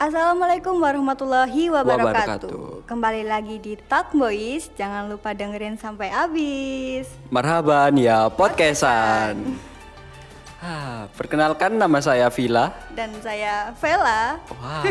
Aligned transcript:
Assalamualaikum 0.00 0.80
warahmatullahi 0.80 1.68
wabarakatuh. 1.68 2.48
Wabarakatuh. 2.48 2.88
Kembali 2.88 3.28
lagi 3.28 3.60
di 3.60 3.76
Talk 3.76 4.16
Boys. 4.16 4.72
Jangan 4.72 5.12
lupa 5.12 5.36
dengerin 5.36 5.76
sampai 5.76 6.08
habis. 6.08 7.12
Marhaban 7.28 8.00
ya 8.00 8.32
podcastan. 8.32 9.36
Ah, 10.64 11.12
perkenalkan 11.12 11.76
nama 11.76 12.00
saya 12.00 12.32
Vila. 12.32 12.72
Dan 12.96 13.12
saya 13.20 13.68
Vela. 13.76 14.40
Wah, 14.56 14.88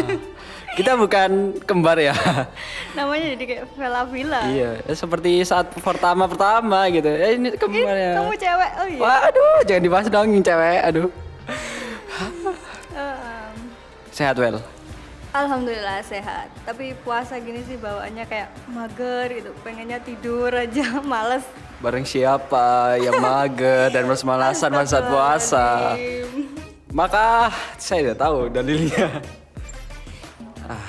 kita 0.77 0.93
bukan 1.01 1.57
kembar 1.65 1.97
ya. 1.97 2.13
Namanya 2.97 3.33
jadi 3.33 3.43
kayak 3.49 3.65
Vela 3.73 4.05
Vila. 4.05 4.41
iya, 4.53 4.85
seperti 4.93 5.41
saat 5.41 5.73
pertama 5.81 6.29
pertama 6.29 6.85
gitu. 6.93 7.09
Eh, 7.09 7.41
ini 7.41 7.57
kembar 7.57 7.97
ya. 7.97 8.21
Kamu 8.21 8.33
cewek? 8.37 8.71
Oh 8.77 8.85
iya. 8.85 8.99
Waduh, 9.01 9.57
jangan 9.65 9.81
dibahas 9.81 10.07
dong 10.13 10.29
yang 10.29 10.45
cewek. 10.45 10.81
Aduh. 10.93 11.24
Sehat 14.15 14.39
well. 14.39 14.63
Alhamdulillah 15.35 15.99
sehat. 16.07 16.47
Tapi 16.63 16.95
puasa 17.03 17.35
gini 17.35 17.59
sih 17.67 17.75
bawaannya 17.75 18.23
kayak 18.31 18.47
mager 18.71 19.27
gitu. 19.27 19.51
Pengennya 19.59 19.99
tidur 19.99 20.47
aja, 20.55 20.87
males. 21.03 21.43
Bareng 21.83 22.07
siapa 22.07 22.95
yang 22.95 23.19
mager 23.19 23.91
dan 23.91 24.07
bersemalasan 24.07 24.71
pada 24.71 24.87
saat 24.87 25.11
puasa. 25.11 25.67
Maka 26.95 27.51
saya 27.75 28.07
udah 28.07 28.17
tahu 28.23 28.37
dalilnya. 28.47 29.19
Ah, 30.63 30.87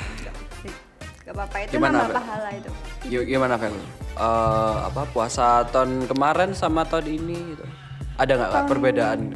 Gak 1.27 1.35
apa-apa 1.35 1.57
itu 1.67 1.73
Gimana, 1.75 2.07
nama 2.07 2.15
pahala 2.23 2.51
itu. 2.55 2.71
Yuk, 3.11 3.25
gimana 3.27 3.59
Vel? 3.59 3.75
Eh, 3.75 4.77
apa 4.87 5.03
puasa 5.11 5.67
tahun 5.75 6.07
kemarin 6.07 6.55
sama 6.55 6.87
tahun 6.87 7.11
ini 7.11 7.59
gitu. 7.59 7.67
Ada 8.23 8.33
nggak 8.39 8.71
perbedaan? 8.71 9.35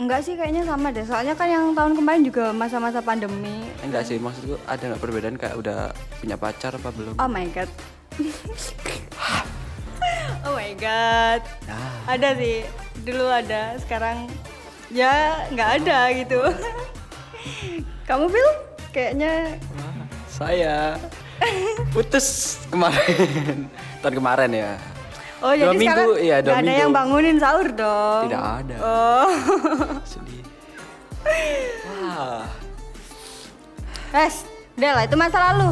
Enggak 0.00 0.24
sih 0.24 0.32
kayaknya 0.32 0.64
sama 0.64 0.88
deh. 0.88 1.04
Soalnya 1.04 1.36
kan 1.36 1.52
yang 1.52 1.76
tahun 1.76 1.92
kemarin 1.92 2.24
juga 2.24 2.56
masa-masa 2.56 3.04
pandemi. 3.04 3.68
Enggak 3.84 4.08
sih, 4.08 4.16
maksudku 4.16 4.56
ada 4.64 4.80
nggak 4.80 5.02
perbedaan 5.04 5.36
kayak 5.36 5.60
udah 5.60 5.92
punya 6.24 6.40
pacar 6.40 6.72
apa 6.72 6.88
belum? 6.88 7.20
Oh 7.20 7.28
my 7.28 7.44
god. 7.52 7.68
oh 10.48 10.56
my 10.56 10.72
god. 10.80 11.44
Ah. 11.68 12.16
Ada 12.16 12.32
sih. 12.40 12.64
Dulu 13.04 13.28
ada, 13.28 13.76
sekarang 13.76 14.24
ya 14.88 15.44
nggak 15.52 15.84
ada 15.84 15.98
gitu. 16.16 16.40
Kamu 18.08 18.24
Phil? 18.32 18.50
Kayaknya 18.96 19.60
saya 20.32 20.96
putus 21.92 22.56
kemarin. 22.72 23.68
tahun 24.00 24.16
kemarin 24.16 24.50
ya. 24.56 24.72
Oh 25.40 25.52
Dua 25.56 25.72
jadi 25.72 25.76
minggu, 25.80 25.88
sekarang 25.88 26.08
iya, 26.20 26.36
dua 26.44 26.50
nggak 26.52 26.60
ada 26.60 26.68
minggu. 26.68 26.82
yang 26.84 26.92
bangunin 26.92 27.36
sahur 27.40 27.68
dong. 27.72 28.24
Tidak 28.28 28.44
ada. 28.60 28.76
Oh. 28.84 29.30
Sedih. 30.10 30.42
Wah, 31.88 32.44
Res, 34.10 34.44
udah 34.76 34.90
lah 34.96 35.02
itu 35.08 35.16
masa 35.16 35.38
lalu. 35.52 35.68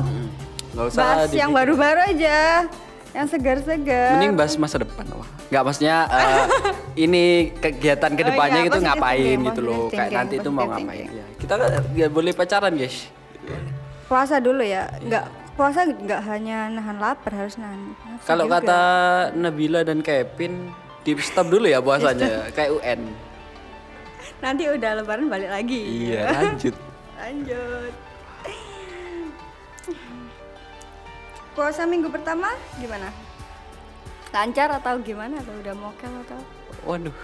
nggak 0.73 0.87
usah 0.89 1.01
Bahas 1.03 1.31
yang 1.37 1.51
baru-baru 1.53 2.01
aja. 2.17 2.65
Yang 3.13 3.27
segar-segar. 3.35 4.21
Mending 4.21 4.37
bahas 4.37 4.55
masa 4.61 4.77
depan 4.81 5.05
wah. 5.17 5.29
Nggak 5.49 5.63
maksudnya 5.65 5.97
eh, 6.13 6.45
ini 7.09 7.51
kegiatan 7.57 8.13
ke 8.15 8.23
depannya 8.25 8.61
iya, 8.63 8.69
gitu 8.69 8.79
ngapain 8.85 9.17
thinking, 9.21 9.49
gitu 9.49 9.61
loh. 9.65 9.83
Kayak 9.89 10.11
nanti 10.13 10.35
itu 10.39 10.51
mau 10.53 10.69
ngapain. 10.69 11.09
Ya, 11.09 11.27
kita 11.41 11.53
nggak 11.57 12.11
boleh 12.13 12.33
pacaran 12.37 12.73
guys. 12.77 13.09
Puasa 14.07 14.41
dulu 14.41 14.61
ya. 14.65 14.93
Nggak 15.01 15.25
puasa 15.59 15.83
nggak 15.83 16.23
hanya 16.31 16.71
nahan 16.71 17.03
lapar 17.03 17.35
harus 17.35 17.59
nahan. 17.59 17.99
Kalau 18.23 18.47
kata 18.47 18.81
Nabila 19.35 19.83
dan 19.83 20.07
Kevin 20.07 20.71
di 21.03 21.19
stop 21.19 21.51
dulu 21.51 21.67
ya 21.67 21.83
puasanya 21.83 22.47
kayak 22.57 22.79
UN. 22.79 23.01
nanti 24.39 24.71
udah 24.71 25.03
lebaran 25.03 25.27
balik 25.27 25.51
lagi. 25.51 25.83
Iya, 25.83 26.31
lanjut. 26.39 26.75
Lanjut. 27.19 27.93
Puasa 31.59 31.83
minggu 31.91 32.07
pertama 32.07 32.55
gimana? 32.79 33.11
Lancar 34.31 34.71
atau 34.79 34.95
gimana? 35.03 35.43
Atau 35.43 35.59
udah 35.59 35.75
mokel 35.75 36.13
atau? 36.23 36.39
Waduh, 36.87 37.17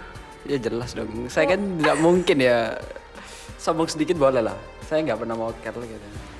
ya 0.42 0.58
jelas 0.58 0.90
dong. 0.90 1.30
Saya 1.30 1.54
kan 1.54 1.62
tidak 1.78 2.02
mungkin 2.02 2.42
ya 2.42 2.74
sombong 3.62 3.86
sedikit 3.86 4.18
boleh 4.18 4.42
lah. 4.42 4.58
Saya 4.82 5.06
nggak 5.06 5.22
pernah 5.22 5.38
mau 5.38 5.54
gitu. 5.54 6.33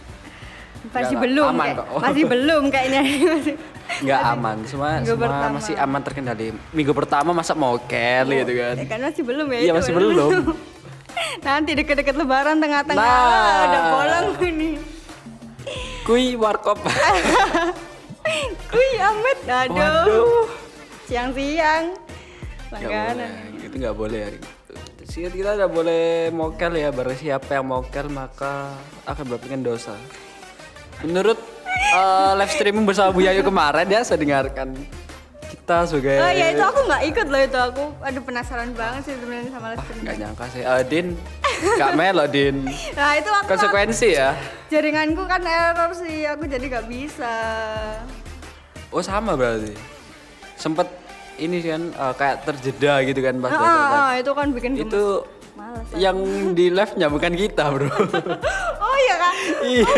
Masih 0.84 1.16
belum, 1.16 1.48
aman 1.48 1.64
kayak- 1.64 1.78
kok. 1.80 2.00
masih 2.02 2.24
belum 2.26 2.62
kayaknya. 2.68 3.02
Nggak 4.04 4.20
aman, 4.26 4.56
semua, 4.64 4.88
Minggu 4.96 5.06
semua 5.06 5.24
pertama. 5.28 5.54
masih 5.56 5.74
aman 5.76 6.00
terkendali. 6.02 6.46
Minggu 6.72 6.92
pertama 6.92 7.30
masa 7.32 7.52
mokel 7.54 8.24
gitu 8.26 8.52
kan. 8.52 8.74
Ya 8.76 8.86
kan 8.86 9.00
masih 9.00 9.22
belum 9.22 9.46
ya? 9.48 9.58
Iya 9.60 9.72
masih 9.72 9.92
belum. 9.92 10.30
Nanti 11.46 11.70
deket-deket 11.72 12.14
lebaran 12.16 12.58
tengah-tengah 12.58 13.00
Nah. 13.00 13.64
udah 13.64 13.82
bolong 13.88 14.28
ini. 14.42 14.70
Kui 16.02 16.36
warkop. 16.36 16.80
Kuy 18.72 18.88
Ahmed, 18.98 19.38
aduh. 19.44 19.76
Waduh. 19.76 20.44
Siang-siang. 21.06 21.84
Langganan. 22.72 23.30
boleh, 23.52 23.62
itu 23.62 23.74
nggak 23.78 23.96
boleh 23.96 24.18
ya. 24.18 24.30
Kita 25.30 25.50
nggak 25.54 25.70
boleh 25.70 26.04
mokel 26.28 26.72
ya. 26.74 26.88
Barang 26.90 27.14
siapa 27.14 27.50
yang 27.54 27.68
mokel 27.68 28.08
maka 28.08 28.72
akan 29.04 29.22
mendapatkan 29.24 29.60
dosa. 29.62 29.94
Menurut 31.00 31.38
eh, 31.90 32.32
live 32.36 32.52
streaming 32.52 32.84
bersama 32.84 33.10
Bu 33.10 33.20
Yayu 33.20 33.42
kemarin 33.42 33.86
ya 33.86 34.00
saya 34.00 34.16
dengarkan 34.16 34.72
kita 35.44 35.86
sebagai 35.86 36.16
Oh 36.18 36.28
ya 36.30 36.46
itu 36.50 36.62
aku 36.62 36.80
nggak 36.82 37.02
ikut 37.08 37.26
loh 37.26 37.40
itu 37.42 37.58
aku. 37.58 37.84
Aduh 38.00 38.22
penasaran 38.22 38.70
banget 38.72 39.02
sih 39.04 39.14
sebenarnya 39.14 39.50
sama 39.50 39.66
live 39.70 39.82
streaming. 39.82 40.04
nggak 40.04 40.16
nyangka 40.18 40.44
sih. 40.48 40.62
Eh, 40.62 40.82
Din, 40.84 41.06
Kak 41.74 41.92
Melo 41.94 42.24
Din. 42.26 42.56
Nah 42.98 43.10
itu 43.14 43.30
aku 43.30 43.46
Konsekuensi 43.48 44.08
ya. 44.12 44.30
jaringanku 44.66 45.22
kan 45.24 45.40
error 45.40 45.90
sih, 45.94 46.24
aku 46.24 46.44
jadi 46.44 46.64
nggak 46.68 46.86
bisa. 46.86 47.34
Oh 48.88 49.00
sama 49.00 49.34
berarti. 49.34 49.74
Sempet 50.54 50.86
ini 51.36 51.58
kan 51.60 51.82
eh, 51.90 52.14
kayak 52.14 52.36
terjeda 52.44 53.02
gitu 53.02 53.20
kan 53.20 53.34
pas 53.38 53.50
Ah, 53.50 53.56
live. 53.56 53.66
ah, 53.66 53.90
ah, 53.90 54.12
itu 54.14 54.30
kan 54.32 54.46
bikin 54.50 54.72
gemes. 54.74 54.86
Itu 54.86 55.04
Males. 55.54 55.86
yang 55.94 56.16
di 56.52 56.66
live-nya 56.68 57.06
bukan 57.08 57.32
kita, 57.32 57.64
Bro. 57.68 57.88
Oh 58.84 58.96
iya 59.00 59.14
kan? 59.16 59.34
Iya. 59.64 59.94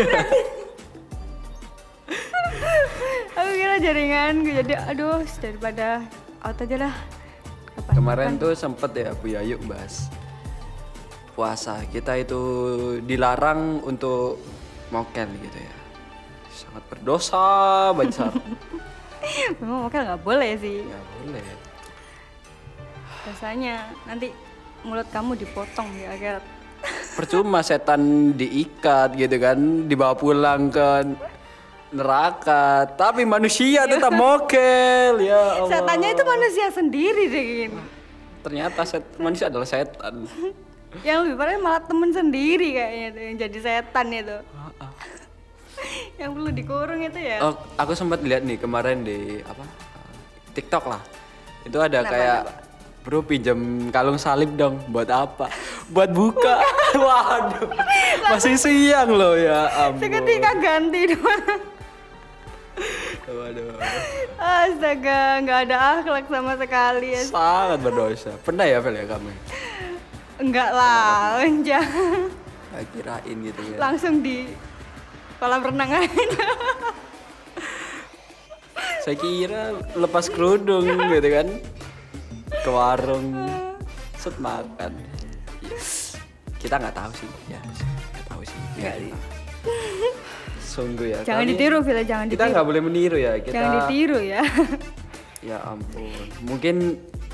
Aku 3.57 3.65
kira 3.65 3.81
jaringanku 3.81 4.53
jadi 4.53 4.73
aduh 4.85 5.25
daripada 5.41 6.05
out 6.45 6.61
aja 6.61 6.77
lah. 6.77 6.93
Kapan? 7.73 7.93
Kemarin 7.97 8.31
tuh 8.37 8.53
sempet 8.53 8.93
ya 8.93 9.09
Bu 9.17 9.33
Yayu 9.33 9.57
bahas 9.65 10.13
puasa. 11.33 11.81
Kita 11.89 12.13
itu 12.21 12.37
dilarang 13.01 13.81
untuk 13.81 14.45
mokel 14.93 15.25
gitu 15.41 15.57
ya. 15.57 15.75
Sangat 16.53 16.85
berdosa 16.85 17.49
besar. 17.97 18.29
Memang 19.57 19.89
mokel 19.89 20.05
nggak 20.05 20.21
boleh 20.21 20.53
sih. 20.61 20.85
ya 20.85 20.99
boleh. 21.25 21.45
Rasanya 23.25 23.89
nanti 24.05 24.37
mulut 24.85 25.09
kamu 25.09 25.33
dipotong 25.33 25.89
di 25.97 26.05
akhirat. 26.05 26.45
Percuma 27.17 27.65
setan 27.65 28.37
diikat 28.37 29.17
gitu 29.17 29.41
kan, 29.41 29.89
dibawa 29.89 30.13
pulang 30.13 30.69
ke 30.69 31.17
neraka. 31.91 32.87
Tapi 32.95 33.23
manusia 33.23 33.87
tetap 33.87 34.11
mokel 34.11 35.23
ya 35.23 35.63
Allah. 35.63 35.71
Setannya 35.71 36.09
itu 36.13 36.23
manusia 36.23 36.67
sendiri 36.71 37.23
deh 37.31 37.43
gini. 37.43 37.81
Ternyata 38.43 38.81
set, 38.87 39.03
manusia 39.19 39.51
adalah 39.51 39.67
setan. 39.67 40.23
Yang 41.07 41.17
lebih 41.27 41.35
parah 41.35 41.59
malah 41.59 41.81
temen 41.83 42.09
sendiri 42.15 42.73
kayaknya 42.73 43.07
tuh 43.11 43.21
yang 43.21 43.35
jadi 43.43 43.57
setan 43.59 44.07
itu. 44.07 44.37
yang 46.23 46.29
perlu 46.33 46.49
dikurung 46.49 47.01
itu 47.03 47.19
ya. 47.19 47.37
Oh, 47.43 47.53
aku 47.75 47.91
sempat 47.93 48.23
lihat 48.23 48.41
nih 48.47 48.57
kemarin 48.57 49.03
di 49.03 49.43
apa 49.43 49.61
TikTok 50.55 50.89
lah. 50.89 51.01
Itu 51.67 51.77
ada 51.83 52.01
Kenapa, 52.01 52.13
kayak 52.15 52.39
bro 53.03 53.19
pinjam 53.21 53.59
kalung 53.91 54.17
salib 54.17 54.55
dong. 54.55 54.79
Buat 54.89 55.11
apa? 55.11 55.51
Buat 55.93 56.09
buka. 56.15 56.65
Waduh. 56.95 57.67
Masih 58.31 58.55
siang 58.57 59.11
loh 59.11 59.35
ya 59.35 59.91
ampun. 59.91 60.01
Seketika 60.07 60.51
ganti 60.57 61.13
dong. 61.13 61.76
Waduh. 63.27 63.75
Astaga, 64.39 65.41
nggak 65.43 65.59
ada 65.67 65.77
akhlak 65.99 66.25
sama 66.31 66.53
sekali 66.55 67.07
ya. 67.11 67.21
Sangat 67.27 67.79
berdosa. 67.83 68.31
Pernah 68.41 68.65
ya 68.69 68.79
Vel 68.79 68.95
ya 68.95 69.05
kamu? 69.09 69.31
Enggak 70.37 70.69
lah, 70.71 71.41
jangan. 71.65 72.29
Gak 72.71 72.85
kirain 72.93 73.37
gitu 73.41 73.61
ya. 73.73 73.77
Langsung 73.81 74.21
di 74.21 74.53
kolam 75.41 75.65
renang 75.65 76.05
aja. 76.05 76.47
Saya 79.01 79.17
kira 79.17 79.73
lepas 79.97 80.29
kerudung 80.29 80.85
gitu 80.85 81.29
kan. 81.33 81.47
Ke 82.63 82.69
warung. 82.69 83.49
Set 84.19 84.37
makan. 84.37 84.93
Yes. 85.65 86.21
Kita 86.61 86.77
nggak 86.77 86.93
tahu 86.93 87.11
sih. 87.17 87.29
Ya, 87.49 87.59
nggak 87.63 88.25
tahu 88.29 88.41
sih. 88.45 88.59
Nggak 88.77 88.95
tahu. 88.97 89.17
Sungguh 90.77 91.07
ya. 91.09 91.19
Jangan 91.23 91.41
kami- 91.41 91.51
ditiru, 91.51 91.77
Vila, 91.81 92.03
jangan 92.03 92.25
Kita 92.27 92.37
ditiru. 92.37 92.53
nggak 92.53 92.65
boleh 92.65 92.81
meniru 92.83 93.17
ya. 93.17 93.33
Kita 93.35 93.49
Jangan 93.51 93.71
ditiru 93.81 94.19
ya. 94.21 94.41
Ya 95.39 95.57
ampun. 95.63 96.05
Mungkin 96.43 96.75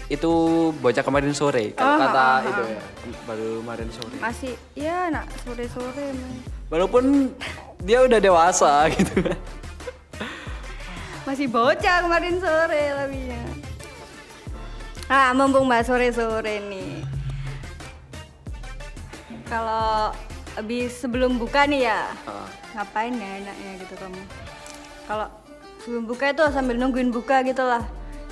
itu 0.06 0.31
bocah 0.78 1.00
kemarin 1.01 1.31
sore 1.31 1.72
kalau 1.72 1.95
Oh, 1.95 1.98
kata 1.98 2.12
ah, 2.13 2.36
ah, 2.36 2.40
itu 2.45 2.63
ya 2.69 2.81
baru 3.24 3.48
kemarin 3.60 3.88
sore 3.90 4.16
Masih 4.19 4.51
ya 4.75 5.07
nak 5.07 5.25
sore-sore 5.40 6.04
emang. 6.06 6.36
walaupun 6.68 7.31
dia 7.80 8.04
udah 8.04 8.19
dewasa 8.19 8.72
gitu 8.94 9.24
Masih 11.24 11.48
bocah 11.48 11.98
kemarin 12.01 12.36
sore 12.38 12.84
tapi 12.94 13.19
ya. 13.25 13.44
Ah, 15.06 15.31
mumpung 15.31 15.66
bahas 15.66 15.86
sore-sore 15.86 16.60
nih. 16.62 17.00
Kalau 19.46 20.12
habis 20.53 20.94
sebelum 20.95 21.35
buka 21.35 21.65
nih 21.65 21.88
ya, 21.88 22.00
Ah. 22.23 22.45
ngapain 22.73 23.11
ya 23.11 23.29
enaknya 23.39 23.71
gitu 23.79 23.94
kamu? 23.95 24.21
Kalau 25.03 25.27
sebelum 25.79 26.03
buka 26.03 26.25
itu 26.29 26.44
sambil 26.50 26.75
nungguin 26.75 27.09
buka 27.09 27.41
gitu 27.41 27.61
lah. 27.61 27.83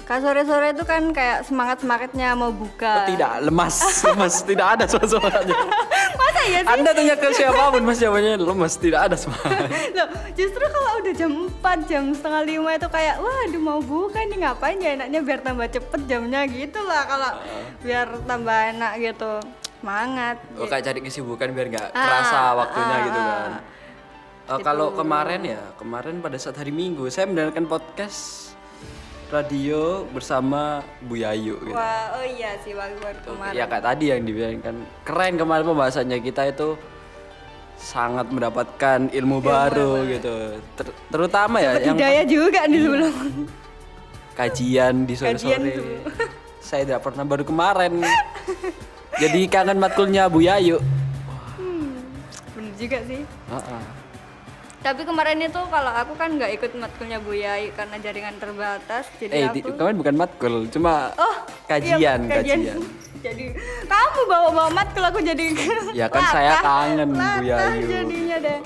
Kalau 0.01 0.27
sore-sore 0.27 0.73
itu 0.73 0.83
kan 0.83 1.07
kayak 1.09 1.45
semangat-semangatnya 1.45 2.33
mau 2.33 2.51
buka. 2.51 3.05
Oh, 3.05 3.07
tidak 3.07 3.31
lemas 3.41 3.75
lemas 4.03 4.43
tidak 4.43 4.67
ada 4.75 4.83
semangatnya 4.83 5.55
Masa 6.19 6.41
ya 6.43 6.59
sih? 6.59 6.67
anda 6.67 6.89
tanya 6.91 7.15
ke 7.15 7.27
siapa 7.31 7.71
pun 7.71 7.79
mas 7.81 7.95
jawabannya 7.95 8.35
lemas 8.35 8.75
tidak 8.75 9.07
ada 9.07 9.15
semangat 9.15 9.71
Loh, 9.95 10.07
justru 10.33 10.63
kalau 10.65 10.91
udah 10.99 11.13
jam 11.13 11.31
4, 11.55 11.87
jam 11.87 12.03
setengah 12.11 12.43
lima 12.43 12.69
itu 12.75 12.87
kayak, 12.87 13.15
waduh 13.17 13.61
mau 13.61 13.79
buka 13.79 14.19
nih 14.21 14.37
ngapain 14.41 14.77
ya 14.77 14.91
enaknya 14.95 15.19
biar 15.21 15.39
tambah 15.39 15.67
cepet 15.69 16.01
jamnya 16.05 16.41
gitu 16.45 16.79
lah 16.81 17.01
kalau 17.05 17.31
biar 17.79 18.07
tambah 18.25 18.57
enak 18.75 18.93
gitu. 18.99 19.31
Semangat. 19.81 20.37
oh, 20.55 20.65
kayak 20.65 20.83
cari 20.85 20.99
kesibukan 21.01 21.47
biar 21.49 21.67
nggak 21.67 21.87
Ah, 21.89 21.97
kerasa 21.99 22.39
waktunya 22.55 22.93
ah, 22.93 23.01
gitu 23.01 23.19
ah. 23.19 23.25
kan 23.25 23.51
Eh, 24.43 24.59
kalau 24.61 24.91
kemarin 24.91 25.41
ya 25.47 25.61
kemarin 25.75 26.19
pada 26.19 26.35
saat 26.35 26.53
hari 26.55 26.69
minggu 26.69 27.07
saya 27.07 27.25
mendengarkan 27.25 27.65
podcast 27.65 28.51
radio 29.29 30.03
bersama 30.05 30.83
Bu 30.99 31.15
Yayu 31.15 31.55
gitu 31.57 31.71
Wah, 31.71 32.13
oh 32.13 32.25
iya 32.27 32.59
sih 32.59 32.75
waktu 32.75 32.99
kemarin. 33.23 33.55
Ya 33.55 33.63
kayak 33.63 33.85
tadi 33.85 34.05
yang 34.07 34.21
dibilangkan 34.21 34.75
keren 35.01 35.33
kemarin 35.35 35.63
pembahasannya 35.63 36.19
kita 36.19 36.43
itu 36.47 36.75
sangat 37.73 38.27
mendapatkan 38.27 39.09
ilmu, 39.09 39.39
baru 39.39 40.03
gitu. 40.05 40.35
Ter- 40.75 40.97
terutama 41.07 41.57
ya 41.57 41.79
yang 41.79 41.95
Hidayah 41.95 42.25
juga 42.27 42.59
nih 42.67 42.79
sebelum. 42.83 43.15
kajian 44.33 44.95
di 45.07 45.13
sore-sore. 45.15 45.73
Saya 46.59 46.81
tidak 46.83 47.01
pernah 47.01 47.23
baru 47.23 47.41
kemarin. 47.41 47.97
Jadi 49.21 49.41
kangen 49.45 49.77
matkulnya 49.77 50.25
Bu 50.25 50.41
Yayu. 50.41 50.81
Bener 52.51 52.73
juga 52.73 52.97
sih. 53.05 53.21
Heeh. 53.21 53.81
Tapi 54.81 55.05
kemarin 55.05 55.37
itu 55.37 55.61
kalau 55.61 55.93
aku 55.93 56.17
kan 56.17 56.33
nggak 56.33 56.57
ikut 56.57 56.71
matkulnya 56.73 57.21
Bu 57.21 57.37
Yai 57.37 57.69
karena 57.69 58.01
jaringan 58.01 58.33
terbatas, 58.41 59.05
Eh, 59.21 59.29
jadi 59.29 59.53
di, 59.53 59.61
aku 59.61 59.77
kemarin 59.77 59.97
bukan 60.01 60.15
matkul, 60.17 60.55
cuma 60.73 61.13
Oh, 61.15 61.35
kajian, 61.69 62.01
iya, 62.01 62.17
kajian. 62.17 62.81
jadi 63.25 63.45
kamu 63.85 64.21
bawa-bawa 64.25 64.73
matkul 64.73 65.05
aku 65.05 65.21
jadi 65.21 65.53
Ya 66.01 66.09
kan 66.09 66.25
saya 66.33 66.57
latah, 66.57 66.65
kangen, 66.65 67.13
Bu 67.13 67.21
latah 67.21 67.73
Yayu. 67.77 67.85
jadinya 67.85 68.37
deh. 68.41 68.59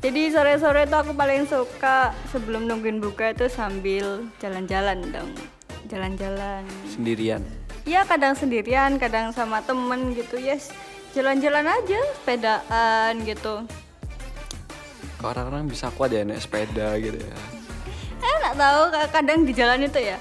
Jadi 0.00 0.22
sore-sore 0.32 0.88
itu 0.88 0.96
aku 0.96 1.12
paling 1.12 1.44
suka 1.44 2.16
sebelum 2.32 2.64
nungguin 2.64 3.04
buka 3.04 3.36
itu 3.36 3.52
sambil 3.52 4.24
jalan-jalan 4.40 5.04
dong. 5.12 5.28
Jalan-jalan. 5.92 6.64
Sendirian. 6.88 7.44
Ya 7.86 8.02
kadang 8.02 8.34
sendirian, 8.34 8.98
kadang 8.98 9.30
sama 9.30 9.62
temen 9.62 10.10
gitu. 10.12 10.36
Yes, 10.36 10.74
jalan-jalan 11.14 11.62
aja, 11.64 12.00
sepedaan 12.16 13.22
gitu. 13.22 13.62
Kok 15.16 15.28
Orang-orang 15.28 15.64
bisa 15.64 15.88
kuat 15.90 16.10
ya 16.10 16.26
naik 16.26 16.42
sepeda 16.42 16.98
gitu 16.98 17.16
ya. 17.16 17.36
Eh 18.18 18.34
nggak 18.36 18.56
tahu 18.56 18.80
ka- 18.90 19.10
kadang 19.12 19.46
di 19.46 19.54
jalan 19.54 19.80
itu 19.80 20.02
ya 20.02 20.18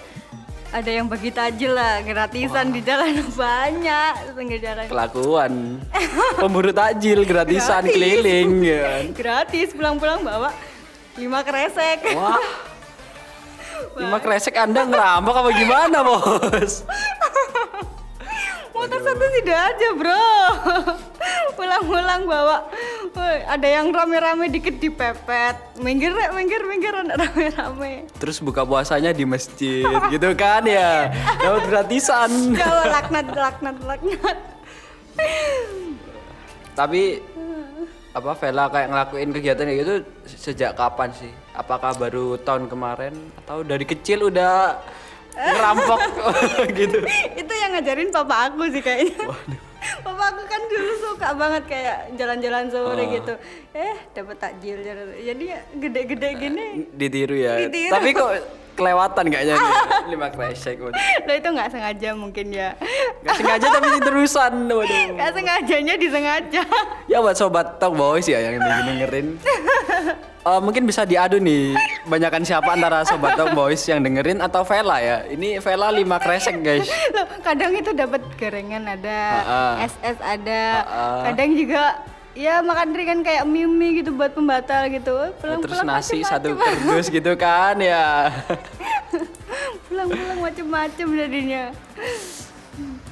ada 0.70 0.92
yang 0.92 1.08
bagi 1.08 1.32
tajil 1.32 1.72
lah 1.72 2.04
gratisan 2.04 2.70
di 2.70 2.80
jalan 2.80 3.16
banyak 3.40 4.14
pinggir 4.36 4.60
jalan 4.62 4.86
Kelakuan. 4.86 5.54
Pemburu 6.42 6.70
takjil 6.70 7.24
gratisan 7.24 7.82
Gratis. 7.82 7.92
keliling 7.92 8.50
ya 8.62 8.80
kan. 8.84 9.04
gratis 9.12 9.68
pulang-pulang 9.72 10.20
bawa 10.22 10.52
lima 11.16 11.42
kresek 11.42 12.14
Wah. 12.14 12.38
Lima 13.96 14.20
kresek 14.20 14.56
Anda 14.56 14.84
ngerampok 14.84 15.36
apa 15.36 15.50
gimana, 15.52 15.98
Bos? 16.00 16.88
Motor 18.86 19.02
satu 19.02 19.26
tidak 19.42 19.60
aja 19.74 19.88
bro 19.98 20.30
pulang-pulang 21.58 22.22
bawa 22.30 22.70
Woi, 23.18 23.38
ada 23.50 23.66
yang 23.66 23.90
rame-rame 23.90 24.46
dikit 24.54 24.78
dipepet 24.78 25.58
minggir 25.82 26.14
rek 26.14 26.38
minggir 26.38 26.62
minggir 26.70 26.94
rame-rame 26.94 28.06
Terus 28.22 28.38
buka 28.46 28.62
puasanya 28.62 29.10
di 29.10 29.26
masjid 29.26 29.88
gitu 30.14 30.30
kan 30.38 30.62
ya. 30.68 31.10
Dapat 31.44 31.64
gratisan. 31.72 32.54
Jawa 32.54 32.84
laknat 32.92 33.28
laknat 33.32 33.78
laknat 33.82 34.38
Tapi 36.76 37.24
apa 38.16 38.32
Vela 38.38 38.66
kayak 38.68 38.88
ngelakuin 38.92 39.30
kegiatan 39.32 39.66
kayak 39.66 39.80
gitu 39.82 39.96
sejak 40.28 40.72
kapan 40.76 41.10
sih? 41.16 41.32
Apakah 41.56 41.96
baru 41.96 42.36
tahun 42.38 42.68
kemarin 42.68 43.16
atau 43.44 43.64
dari 43.64 43.88
kecil 43.88 44.28
udah 44.28 44.78
ngerampok 45.36 46.00
gitu? 46.80 47.00
itu 47.36 47.54
yang 47.54 47.72
ngajarin 47.72 48.10
papa 48.10 48.48
aku 48.48 48.68
sih 48.70 48.80
kayaknya 48.80 49.28
papa 50.06 50.24
aku 50.28 50.44
kan 50.44 50.62
dulu 50.66 50.92
suka 50.98 51.30
banget 51.32 51.64
kayak 51.66 51.98
jalan-jalan 52.16 52.66
sore 52.68 52.98
Oh. 52.98 53.12
gitu 53.12 53.34
eh 53.74 53.96
dapat 54.12 54.36
takjil 54.36 54.80
jadi 55.18 55.44
ya 55.46 55.60
gede-gede 55.76 56.30
gini 56.36 56.66
Ditiru 56.90 57.36
ya. 57.36 57.60
Ditiru. 57.60 57.92
Tapi 57.92 58.10
kok 58.12 58.32
kelewatan 58.76 59.26
kayaknya 59.26 59.56
nih. 59.56 59.74
Lima 60.12 60.28
kresek. 60.30 60.78
waduh. 60.78 61.00
lo 61.24 61.34
itu 61.34 61.50
nggak 61.50 61.70
sengaja 61.70 62.10
mungkin 62.14 62.46
ya 62.50 62.70
Nggak 63.24 63.36
sengaja 63.36 63.66
tapi 63.72 63.88
terusan. 64.00 64.54
Waduh. 64.68 65.16
nggak 65.16 65.32
sengajanya 65.32 65.96
disengaja 65.96 66.62
Ya 67.06 67.18
buat 67.20 67.34
sobat 67.34 67.80
Talk 67.80 67.96
Boys 67.96 68.26
ya 68.26 68.44
yang 68.44 68.60
dengerin. 68.60 69.40
Eh, 70.46 70.62
mungkin 70.62 70.86
bisa 70.86 71.02
diadu 71.02 71.42
nih, 71.42 71.74
banyakan 72.06 72.46
siapa 72.46 72.70
antara 72.70 73.02
sobat 73.02 73.34
Talk 73.34 73.58
Boys 73.58 73.82
yang 73.82 74.06
dengerin 74.06 74.38
atau 74.38 74.62
Vela 74.62 75.02
ya. 75.02 75.26
Ini 75.26 75.58
Vela 75.58 75.90
5 75.90 76.06
kresek 76.22 76.62
guys. 76.62 76.86
Loh, 77.10 77.26
kadang 77.42 77.74
itu 77.74 77.90
dapat 77.90 78.22
gorengan 78.36 78.86
ada 78.86 79.18
Ha-ha. 79.42 79.90
SS 79.90 80.18
ada 80.22 80.62
Ha-ha. 80.86 81.24
kadang 81.26 81.50
juga 81.50 81.98
ya 82.36 82.60
makan 82.60 82.92
ringan 82.92 83.20
kayak 83.22 83.44
mie 83.44 83.64
mie 83.66 84.04
gitu 84.04 84.12
buat 84.12 84.32
pembatal 84.32 84.86
gitu. 84.88 85.16
Pulang 85.40 85.60
Terus 85.60 85.72
pulang 85.74 85.88
nasi 85.90 86.20
satu 86.22 86.54
kerdus 86.54 87.08
gitu 87.08 87.32
kan 87.34 87.80
ya. 87.80 88.28
pulang 89.88 90.08
pulang 90.08 90.40
macem-macem 90.42 91.08
jadinya. 91.08 91.64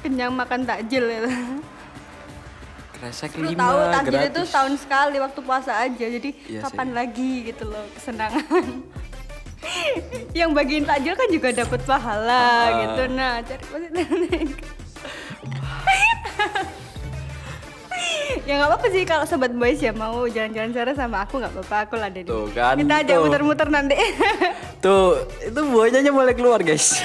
Kenyang 0.00 0.30
makan 0.30 0.60
takjil 0.62 1.08
ya. 1.08 1.24
Kresek 2.94 3.32
5 3.34 3.52
tahu 3.54 3.78
takjil 3.90 4.12
gratis. 4.14 4.30
itu 4.30 4.40
setahun 4.44 4.74
sekali 4.78 5.16
waktu 5.18 5.40
puasa 5.40 5.72
aja 5.78 6.06
jadi 6.06 6.30
Iya 6.46 6.60
kapan 6.62 6.88
lagi 6.92 7.48
gitu 7.48 7.64
loh 7.66 7.84
kesenangan. 7.92 8.44
Yang 10.36 10.50
bagiin 10.52 10.84
takjil 10.84 11.16
kan 11.16 11.28
juga 11.28 11.48
dapat 11.50 11.80
pahala 11.82 12.44
Ah. 12.44 12.66
gitu. 12.78 13.02
Nah 13.10 13.32
cari 13.40 13.64
positif 13.64 14.06
ya 18.44 18.52
nggak 18.54 18.68
apa-apa 18.68 18.86
sih 18.88 19.02
kalau 19.02 19.24
sobat 19.24 19.52
boys 19.52 19.80
ya 19.80 19.90
mau 19.90 20.28
jalan-jalan 20.28 20.70
sore 20.70 20.92
sama 20.92 21.24
aku 21.24 21.40
nggak 21.40 21.52
apa-apa 21.56 21.76
aku 21.82 21.94
lah 21.96 22.10
Dedi. 22.12 22.28
Tuh 22.28 22.46
kan, 22.52 22.76
kita 22.76 22.94
aja 23.00 23.14
muter-muter 23.16 23.68
nanti 23.68 23.96
Tuh, 24.84 25.16
itu 25.40 25.60
buahnya 25.64 26.12
mulai 26.12 26.36
keluar 26.36 26.60
guys. 26.60 27.00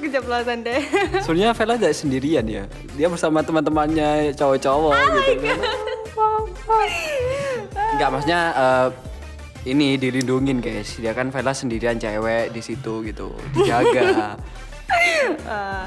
Keceplosan 0.00 0.64
deh 0.64 0.80
Sebenarnya 1.24 1.52
Vela 1.52 1.74
tidak 1.76 1.94
sendirian 1.94 2.44
ya. 2.48 2.64
Dia 2.96 3.06
bersama 3.06 3.44
teman-temannya 3.44 4.32
cowok-cowok 4.32 4.90
Ah, 4.90 5.06
gitu 5.12 5.30
iya. 5.36 5.52
kan. 5.54 5.58
Enggak, 7.94 8.08
maksudnya 8.08 8.40
eh, 8.50 8.88
ini 9.68 10.00
dilindungin 10.00 10.58
guys. 10.58 10.96
Dia 10.96 11.12
kan 11.12 11.28
Vela 11.28 11.52
sendirian 11.52 12.00
cewek 12.00 12.48
di 12.50 12.58
situ 12.58 13.04
gitu, 13.04 13.28
dijaga. 13.52 14.40
Ah, 15.46 15.84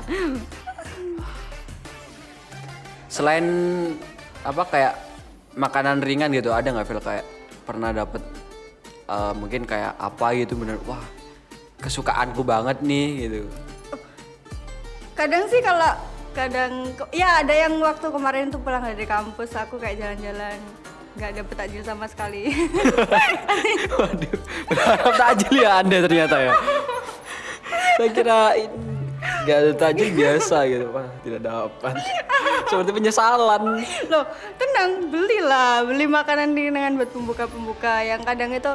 Selain 3.13 3.45
apa 4.41 4.65
kayak 4.65 4.93
makanan 5.53 6.01
ringan 6.01 6.33
gitu, 6.33 6.49
ada 6.49 6.65
nggak 6.65 6.89
Vela 6.89 7.01
kayak 7.05 7.25
pernah 7.61 7.93
dapet 7.93 8.25
eh, 9.05 9.33
mungkin 9.37 9.69
kayak 9.69 9.93
apa 10.01 10.33
gitu 10.33 10.57
bener 10.57 10.81
wah 10.89 11.05
kesukaanku 11.77 12.41
banget 12.41 12.79
nih 12.81 13.27
gitu. 13.27 13.39
kadang 15.13 15.45
sih 15.51 15.61
kalau 15.61 15.93
kadang 16.33 16.89
ya 17.13 17.45
ada 17.45 17.53
yang 17.53 17.77
waktu 17.77 18.09
kemarin 18.09 18.49
tuh 18.49 18.57
pulang 18.57 18.81
dari 18.81 19.05
kampus 19.05 19.53
aku 19.53 19.77
kayak 19.77 20.01
jalan-jalan 20.01 20.57
nggak 21.13 21.31
dapet 21.37 21.55
takjil 21.55 21.83
sama 21.85 22.09
sekali 22.09 22.49
Waduh, 24.01 24.39
berharap 24.65 25.13
takjil 25.13 25.55
ya 25.61 25.71
Anda 25.85 25.97
ternyata 26.01 26.35
ya. 26.41 26.53
Saya 27.93 28.09
kira 28.09 28.39
nggak 29.45 29.57
ada 29.61 29.71
takjil 29.77 30.09
biasa 30.17 30.57
gitu, 30.65 30.85
wah 30.89 31.05
tidak 31.21 31.41
dapat. 31.45 31.93
Seperti 32.73 32.91
penyesalan. 32.97 33.61
loh 34.09 34.25
tenang 34.57 34.91
belilah 35.13 35.85
beli 35.85 36.05
makanan 36.09 36.57
ringan 36.57 36.97
buat 36.97 37.09
pembuka-pembuka 37.13 38.01
yang 38.01 38.25
kadang 38.25 38.49
itu 38.49 38.73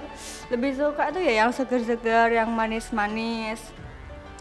lebih 0.54 0.72
suka 0.78 1.10
tuh 1.10 1.20
ya 1.20 1.44
yang 1.44 1.50
segar-segar 1.50 2.30
yang 2.30 2.48
manis-manis 2.48 3.60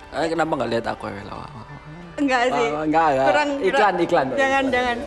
Eh, 0.08 0.28
kenapa 0.32 0.56
nggak 0.56 0.72
lihat 0.72 0.86
aku 0.88 1.12
ya? 1.12 1.20
Wah. 1.28 1.52
Enggak 2.18 2.42
sih. 2.50 2.68
Oh, 2.74 2.82
enggak, 2.82 3.08
enggak. 3.14 3.28
Kurang 3.30 3.50
Iklan, 3.62 3.94
iklan. 4.02 4.28
Jangan, 4.34 4.64
jangan. 4.74 4.98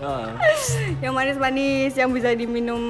Ah. 0.00 0.28
yang 1.04 1.12
manis-manis 1.12 1.92
yang 1.98 2.10
bisa 2.14 2.32
diminum 2.32 2.80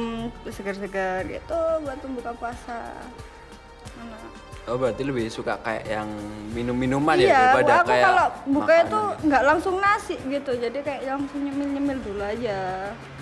segar-segar 0.46 1.26
gitu 1.26 1.60
buat 1.82 1.98
pembuka 1.98 2.30
puasa. 2.38 2.94
Mana? 3.98 4.33
Oh 4.64 4.76
berarti 4.76 5.04
lebih 5.04 5.28
suka 5.28 5.60
kayak 5.60 5.84
yang 5.84 6.08
minum-minuman 6.50 7.12
ya 7.14 7.22
Iya, 7.22 7.36
daripada 7.52 7.72
aku 7.76 7.88
kayak 7.90 8.04
kalau 8.06 8.26
buka 8.46 8.64
makanan 8.64 8.80
itu 8.80 8.96
ya? 8.96 9.24
nggak 9.28 9.42
langsung 9.44 9.74
nasi 9.76 10.14
gitu, 10.24 10.52
jadi 10.54 10.78
kayak 10.80 11.00
langsung 11.06 11.40
nyemil-nyemil 11.42 11.98
dulu 12.00 12.22
aja, 12.24 12.58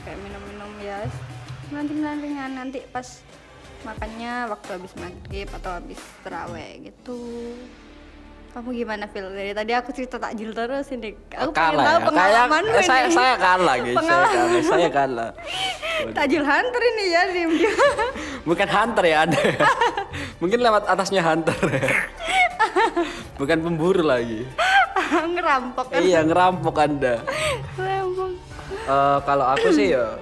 kayak 0.01 0.19
minum-minum 0.21 0.71
ya. 0.79 0.99
Nanti 1.69 1.93
nantinya 1.97 2.45
nanti 2.49 2.79
pas 2.87 3.09
makannya 3.83 4.33
waktu 4.49 4.69
habis 4.71 4.93
maghrib 4.95 5.49
atau 5.53 5.71
habis 5.75 5.99
terawih 6.23 6.71
gitu. 6.87 7.19
Kamu 8.53 8.69
gimana 8.71 9.09
Phil? 9.09 9.27
Dari 9.27 9.51
tadi 9.51 9.73
aku 9.73 9.91
cerita 9.91 10.21
takjil 10.21 10.53
terus 10.53 10.85
ini. 10.93 11.17
Aku 11.33 11.51
pengen 11.51 11.73
kalah 11.73 11.73
tahu 11.73 11.81
ya. 11.81 11.89
Kayak 11.89 12.05
pengalamanmu 12.07 12.71
eh, 12.71 12.85
saya 12.85 13.07
saya 13.09 13.35
kalah 13.35 13.75
guys, 13.75 13.89
saya 13.89 13.97
Pengalaman. 13.99 14.31
kalah, 14.37 14.63
saya 14.63 14.89
kalah. 14.93 15.31
Takjil 16.13 16.45
hunter 16.45 16.83
ini 16.85 17.05
ya 17.09 17.23
dim 17.33 17.51
Bukan 18.43 18.69
hunter 18.69 19.05
ya 19.07 19.23
Anda. 19.23 19.39
Mungkin 20.43 20.59
lewat 20.59 20.91
atasnya 20.91 21.23
hunter. 21.23 21.55
Bukan 23.41 23.59
pemburu 23.63 24.03
lagi. 24.03 24.43
Ngerampok 25.35 25.87
kan. 25.93 26.01
iya, 26.03 26.21
ngerampok 26.25 26.75
Anda. 26.79 27.23
Ngerampok. 27.79 28.31
Eh, 28.83 29.19
kalau 29.23 29.47
aku 29.47 29.69
sih 29.71 29.95
ya 29.95 30.19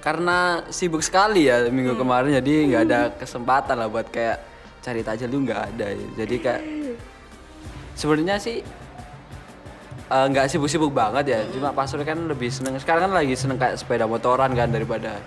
karena 0.00 0.64
sibuk 0.72 1.04
sekali 1.04 1.44
ya 1.44 1.68
minggu 1.68 1.92
Hmm. 1.92 2.00
kemarin 2.02 2.40
jadi 2.40 2.52
nggak 2.72 2.82
ada 2.88 3.00
kesempatan 3.20 3.76
lah 3.76 3.84
buat 3.86 4.08
kayak 4.08 4.40
cari 4.80 5.04
tajil 5.04 5.28
tuh 5.28 5.44
nggak 5.44 5.60
ada 5.76 5.86
ya. 5.92 6.06
jadi 6.24 6.34
kayak 6.40 6.62
sebenarnya 7.92 8.40
sih 8.40 8.64
eh, 10.08 10.26
nggak 10.32 10.48
sibuk-sibuk 10.48 10.88
banget 10.88 11.36
ya 11.36 11.40
cuma 11.52 11.76
pas 11.76 11.84
sore 11.84 12.08
kan 12.08 12.16
lebih 12.16 12.48
seneng 12.48 12.80
sekarang 12.80 13.12
kan 13.12 13.12
lagi 13.12 13.36
seneng 13.36 13.60
kayak 13.60 13.76
sepeda 13.76 14.08
motoran 14.08 14.56
kan 14.56 14.72
daripada 14.72 15.20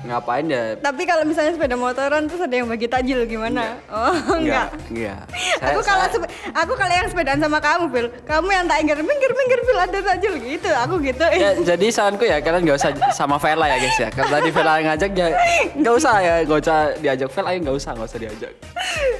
ngapain 0.00 0.46
ya 0.48 0.80
Tapi 0.80 1.02
kalau 1.04 1.28
misalnya 1.28 1.52
sepeda 1.52 1.76
motoran 1.76 2.24
terus 2.24 2.40
ada 2.40 2.54
yang 2.56 2.68
bagi 2.68 2.88
takjil 2.88 3.28
gimana? 3.28 3.76
Oh, 3.92 4.16
enggak. 4.40 4.72
enggak 4.88 5.28
aku 5.60 5.80
kalau 5.84 6.06
sepe- 6.08 6.32
aku 6.56 6.72
kalau 6.74 6.94
yang 6.94 7.08
sepedaan 7.08 7.40
sama 7.40 7.58
kamu, 7.60 7.84
Phil. 7.92 8.06
Kamu 8.24 8.48
yang 8.48 8.64
tak 8.64 8.78
minggir 8.80 8.98
minggir 9.04 9.32
minggir 9.32 9.60
Phil 9.62 9.78
ada 9.78 9.98
takjil 10.00 10.34
gitu. 10.40 10.70
Aku 10.88 10.94
gitu. 11.04 11.24
ya, 11.28 11.50
jadi 11.60 11.86
saranku 11.92 12.24
ya 12.24 12.40
kalian 12.40 12.64
nggak 12.64 12.78
usah 12.80 12.90
sama 13.12 13.36
Vela 13.36 13.68
ya 13.68 13.76
guys 13.76 13.98
ya 13.98 14.08
kalau 14.08 14.30
tadi 14.32 14.48
Vela 14.50 14.72
yang 14.80 14.86
ngajak 14.94 15.10
ya 15.12 15.28
nggak 15.76 15.94
usah 15.94 16.14
ya 16.20 16.34
nggak 16.48 16.58
usah 16.64 16.78
diajak 16.98 17.28
Vela 17.30 17.48
ayo 17.52 17.58
nggak 17.60 17.76
usah 17.76 17.90
nggak 17.96 18.08
usah 18.08 18.20
diajak 18.20 18.52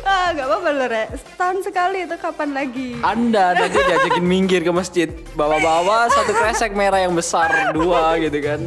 ah, 0.04 0.26
enggak 0.32 0.46
apa-apa 0.49 0.68
loh, 0.72 0.88
Re. 0.88 1.04
Setahun 1.14 1.56
sekali 1.62 1.99
itu 2.08 2.16
kapan 2.16 2.49
lagi? 2.56 2.90
Anda 3.04 3.52
nanti 3.54 3.78
diajakin 3.78 4.25
minggir 4.25 4.62
ke 4.64 4.72
masjid 4.72 5.08
bawa-bawa 5.37 6.08
satu 6.10 6.32
kresek 6.34 6.72
merah 6.72 7.00
yang 7.04 7.14
besar 7.14 7.72
dua 7.76 8.16
gitu 8.18 8.38
kan. 8.40 8.60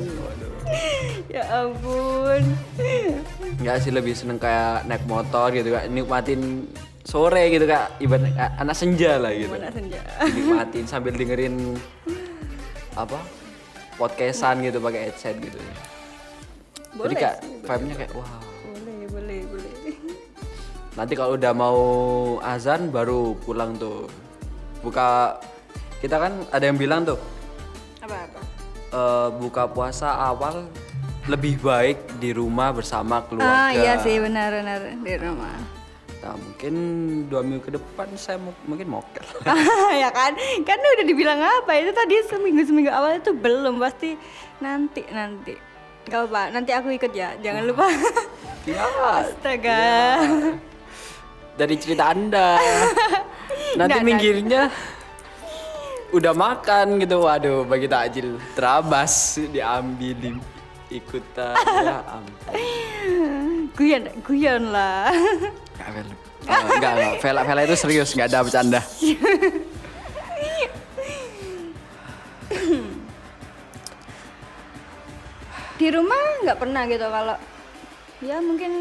Ya 1.33 1.43
ampun. 1.51 2.43
nggak 3.61 3.77
sih 3.79 3.89
lebih 3.89 4.13
seneng 4.13 4.37
kayak 4.37 4.85
naik 4.85 5.03
motor 5.03 5.49
gitu 5.49 5.73
kan 5.73 5.89
nikmatin 5.89 6.69
sore 7.01 7.49
gitu 7.49 7.65
kak 7.65 7.89
ibarat 7.97 8.29
anak 8.55 8.77
senja 8.77 9.17
lah 9.17 9.33
gitu 9.33 9.49
Mana 9.49 9.67
senja. 9.67 9.97
nikmatin 10.35 10.85
sambil 10.85 11.11
dengerin 11.11 11.73
apa 12.93 13.17
podcastan 13.95 14.61
gitu 14.61 14.77
pakai 14.77 15.09
headset 15.09 15.35
gitu 15.37 15.57
jadi 15.57 15.73
Boleh 16.93 17.15
kayak 17.17 17.35
sih, 17.41 17.57
vibe-nya 17.65 17.95
kayak 17.97 18.11
wah 18.13 18.29
Boleh, 18.63 18.99
boleh, 19.09 19.39
boleh. 19.49 19.73
nanti 20.97 21.13
kalau 21.13 21.33
udah 21.33 21.51
mau 21.51 21.79
azan 22.39 22.93
baru 22.93 23.33
pulang 23.39 23.73
tuh 23.75 24.05
buka 24.79 25.41
kita 25.97 26.19
kan 26.19 26.45
ada 26.51 26.61
yang 26.63 26.77
bilang 26.77 27.01
tuh 27.03 27.17
Apa-apa? 27.99 28.39
eh, 28.91 29.27
buka 29.33 29.63
puasa 29.65 30.13
awal 30.13 30.69
lebih 31.23 31.55
baik 31.63 32.19
di 32.19 32.35
rumah 32.35 32.75
bersama 32.75 33.23
keluarga. 33.23 33.67
Ah, 33.67 33.71
iya 33.71 33.95
sih 34.03 34.19
benar-benar 34.19 34.99
di 34.99 35.13
rumah. 35.15 35.55
Nah, 36.23 36.39
mungkin 36.39 36.73
dua 37.27 37.43
minggu 37.43 37.67
ke 37.67 37.71
depan 37.75 38.07
saya 38.15 38.39
mu- 38.39 38.63
mungkin 38.63 38.87
mokel. 38.91 39.23
ya 40.03 40.07
kan 40.11 40.35
kan 40.63 40.77
udah 40.79 41.05
dibilang 41.07 41.39
apa 41.39 41.71
itu 41.79 41.91
tadi 41.91 42.15
seminggu 42.27 42.63
seminggu 42.63 42.91
awal 42.91 43.19
itu 43.19 43.31
belum 43.35 43.79
pasti 43.79 44.15
nanti 44.59 45.03
nanti 45.11 45.55
Gak 46.03 46.27
apa 46.27 46.51
nanti 46.51 46.75
aku 46.75 46.91
ikut 46.91 47.15
ya 47.15 47.31
jangan 47.39 47.63
lupa 47.63 47.87
ya, 48.67 48.83
astaga 49.23 50.19
dari 51.55 51.75
cerita 51.79 52.11
Anda. 52.11 52.59
Nanti 53.79 53.97
Nggak, 53.97 54.05
minggirnya 54.05 54.61
udah 56.11 56.33
makan 56.35 56.99
gitu. 57.01 57.23
Waduh, 57.23 57.63
bagi 57.65 57.87
takjil 57.87 58.37
terabas 58.53 59.39
diambilin 59.49 60.37
ikutan 60.93 61.57
ya 61.83 61.97
ampun. 62.07 62.53
guyon 63.73 64.03
guyon 64.21 64.63
lah 64.69 65.09
Enggak, 65.73 65.89
Vel. 65.91 66.09
Eh, 66.43 66.59
enggak, 66.69 66.91
enggak. 66.93 67.13
Vela, 67.19 67.41
Vela 67.43 67.61
itu 67.63 67.75
serius, 67.75 68.09
enggak 68.13 68.27
ada 68.29 68.39
bercanda. 68.41 68.81
di 75.73 75.87
rumah 75.89 76.21
nggak 76.43 76.59
pernah 76.59 76.83
gitu 76.85 77.03
kalau 77.03 77.35
ya 78.21 78.37
mungkin 78.39 78.71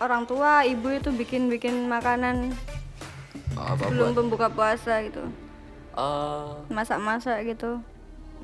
orang 0.00 0.24
tua 0.24 0.64
ibu 0.64 0.88
itu 0.90 1.12
bikin 1.12 1.46
bikin 1.46 1.86
makanan 1.86 2.50
Apa 3.52 3.86
belum 3.86 4.10
buat? 4.10 4.16
pembuka 4.16 4.48
puasa 4.48 5.04
gitu 5.04 5.22
Eh, 5.92 6.50
masak-masak 6.72 7.44
gitu 7.44 7.76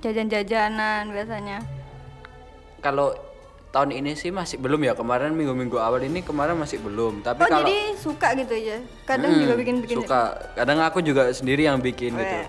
jajan-jajanan 0.05 1.09
biasanya 1.09 1.65
kalau 2.79 3.15
tahun 3.69 3.93
ini 3.93 4.15
sih 4.15 4.31
masih 4.31 4.57
belum 4.57 4.81
ya. 4.83 4.93
Kemarin 4.93 5.33
minggu-minggu 5.33 5.77
awal 5.77 6.01
ini 6.01 6.21
kemarin 6.21 6.55
masih 6.55 6.79
belum. 6.79 7.21
Tapi 7.21 7.39
oh 7.39 7.47
kalau 7.47 7.63
jadi 7.63 7.77
suka 7.95 8.29
gitu 8.35 8.53
aja? 8.55 8.77
Kadang 9.05 9.31
Hmm, 9.31 9.41
juga 9.43 9.55
bikin-bikin 9.55 9.97
suka. 9.99 10.23
Kadang 10.55 10.79
aku 10.81 10.99
juga 11.01 11.29
sendiri 11.31 11.65
yang 11.65 11.79
bikin 11.79 12.13
gitu. 12.13 12.37
Weh, 12.39 12.49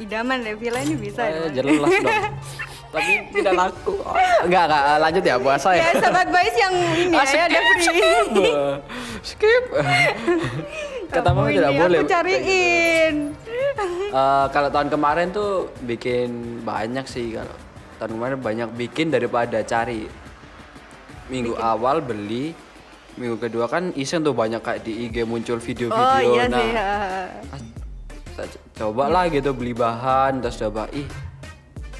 idaman 0.00 0.40
deh 0.40 0.54
Villa 0.54 0.78
ini 0.78 0.94
bisa 0.94 1.24
Eh, 1.24 1.50
jelas 1.50 1.72
dong. 1.74 1.90
Tapi 2.88 3.12
tidak 3.30 3.52
laku. 3.54 4.00
Oh, 4.00 4.16
enggak 4.42 4.64
enggak 4.64 4.82
lanjut 4.98 5.20
ya 5.22 5.36
puasa 5.36 5.68
ya 5.70 5.84
ya 5.84 6.00
sahabat 6.00 6.24
boys 6.26 6.56
yang 6.56 6.72
ini 6.96 7.12
Ah, 7.12 7.24
ya 7.26 7.42
ada 7.44 7.60
free. 7.60 7.84
Skip. 9.28 9.64
Kata 11.12 11.28
mama 11.30 11.48
tidak 11.48 11.72
boleh. 11.74 11.98
aku 12.00 12.08
cariin. 12.08 13.14
Eh, 14.08 14.46
kalau 14.48 14.68
tahun 14.68 14.88
kemarin 14.88 15.28
tuh 15.30 15.68
bikin 15.82 16.28
banyak 16.62 17.04
sih 17.04 17.36
kalau 17.36 17.52
tahun 17.98 18.10
kemarin 18.16 18.38
banyak 18.38 18.68
bikin 18.78 19.10
daripada 19.10 19.60
cari. 19.66 20.06
Minggu 21.28 21.58
awal 21.60 22.00
beli 22.00 22.56
minggu 23.18 23.36
kedua 23.36 23.66
kan 23.66 23.90
iseng 23.98 24.22
tuh 24.22 24.32
banyak 24.32 24.62
kayak 24.62 24.86
di 24.86 25.10
IG 25.10 25.26
muncul 25.26 25.58
video-video. 25.58 25.98
Oh 25.98 26.20
iya 26.22 26.44
nah 26.46 26.62
sih 26.62 26.70
ha. 26.72 26.88
ah, 28.38 28.48
coba 28.78 29.04
lah 29.10 29.24
gitu 29.26 29.50
beli 29.50 29.74
bahan 29.74 30.38
terus 30.38 30.56
coba 30.62 30.86
ih 30.94 31.04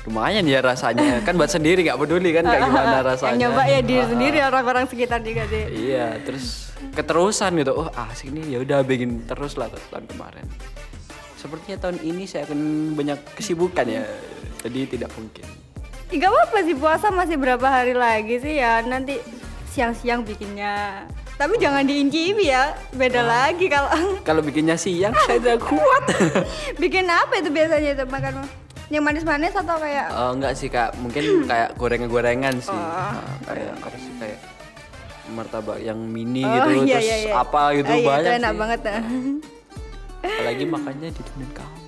lumayan 0.07 0.47
ya 0.47 0.62
rasanya. 0.62 1.19
Kan 1.26 1.37
buat 1.37 1.50
sendiri 1.50 1.85
nggak 1.85 1.99
peduli 2.00 2.33
kan 2.33 2.47
kayak 2.49 2.62
gimana 2.64 2.99
rasanya. 3.12 3.35
yang 3.35 3.40
nyoba 3.52 3.62
ya 3.69 3.81
diri 3.85 4.05
sendiri 4.09 4.38
orang-orang 4.40 4.85
sekitar 4.88 5.21
juga 5.21 5.45
sih. 5.50 5.64
Iya 5.93 6.23
terus 6.25 6.73
keterusan 6.95 7.50
gitu. 7.61 7.73
Oh 7.76 7.88
asik 7.93 8.33
nih 8.33 8.57
ya 8.57 8.59
udah 8.64 8.78
bikin 8.87 9.26
terus 9.28 9.59
lah 9.61 9.69
tahun 9.69 10.07
kemarin. 10.09 10.47
Sepertinya 11.37 11.76
tahun 11.76 11.99
ini 12.02 12.25
saya 12.25 12.49
akan 12.49 12.61
banyak 12.97 13.19
kesibukan 13.37 13.85
ya. 13.85 14.02
Jadi 14.64 14.81
tidak 14.97 15.11
mungkin. 15.14 15.45
Ya, 15.45 15.67
Gak 16.08 16.24
apa-apa 16.26 16.58
sih 16.62 16.72
puasa 16.72 17.06
masih 17.08 17.36
berapa 17.36 17.62
hari 17.62 17.92
lagi 17.92 18.38
sih 18.38 18.56
ya. 18.56 18.80
Nanti 18.80 19.20
siang-siang 19.68 20.24
bikinnya. 20.24 21.04
Tapi 21.34 21.54
jangan 21.56 21.84
diincipi 21.84 22.48
ya 22.48 22.74
beda 22.90 23.22
lagi 23.22 23.68
kalau 23.68 23.86
kalau 24.26 24.42
bikinnya 24.42 24.74
siang 24.74 25.14
saya 25.28 25.38
tidak 25.38 25.62
kuat. 25.62 26.02
Bikin 26.82 27.06
apa 27.06 27.38
itu 27.38 27.46
biasanya 27.48 27.94
itu 27.94 28.04
makan? 28.04 28.42
Yang 28.88 29.04
manis-manis 29.04 29.54
atau 29.54 29.76
kayak 29.76 30.08
Eh, 30.08 30.30
enggak 30.32 30.52
sih 30.56 30.66
kak. 30.66 30.96
Mungkin 30.98 31.46
kayak 31.46 31.76
gorengan-gorengan 31.76 32.58
sih. 32.58 32.72
Oh. 32.72 32.82
Nah, 32.82 33.22
kayak 33.44 33.70
apa 33.76 33.96
sih 33.96 34.12
kayak 34.18 34.38
martabak 35.30 35.78
yang 35.78 36.00
mini 36.00 36.40
Oh, 36.40 36.50
gitu 36.50 36.68
iya, 36.82 36.96
terus 36.96 37.04
iya, 37.04 37.16
iya. 37.20 37.32
apa 37.36 37.62
gitu 37.76 37.86
Oh, 37.86 37.94
iya, 37.94 38.06
banyak 38.08 38.24
itu 38.24 38.32
enak 38.34 38.50
sih. 38.50 38.58
banget. 38.58 38.80
Nah. 38.82 39.02
apalagi 40.18 40.64
makannya 40.66 41.08
di 41.14 41.22
temen 41.22 41.48
kamu 41.54 41.78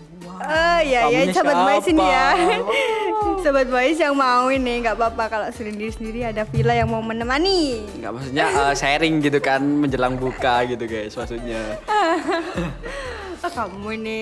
Oh 0.40 0.78
iya 0.80 1.00
ya 1.12 1.20
sahabat 1.36 1.56
boys 1.68 1.86
ini 1.92 2.00
ya. 2.00 2.26
siapa? 2.32 2.72
sahabat 3.44 3.66
boys 3.68 3.98
yang 4.00 4.16
mau 4.16 4.48
ini 4.48 4.72
nggak 4.80 4.96
apa-apa 4.96 5.24
kalau 5.28 5.48
sendiri 5.52 5.92
sendiri 5.92 6.20
ada 6.24 6.48
villa 6.48 6.72
yang 6.72 6.88
mau 6.88 7.04
menemani. 7.04 7.84
Enggak 8.00 8.12
maksudnya 8.16 8.44
eh, 8.48 8.74
sharing 8.80 9.14
gitu 9.20 9.38
kan 9.38 9.60
menjelang 9.60 10.16
buka 10.16 10.64
gitu 10.64 10.84
guys 10.88 11.12
maksudnya. 11.16 11.60
Oh, 13.40 13.48
kamu 13.48 13.96
ini. 13.96 14.20